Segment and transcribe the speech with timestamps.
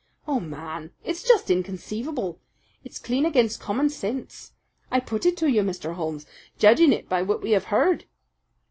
[0.27, 2.39] Oh, man, it's just inconceivable!
[2.83, 4.53] It's clean against common sense!
[4.89, 5.93] I put it to you, Mr.
[5.93, 6.25] Holmes,
[6.57, 8.05] judging it by what we have heard."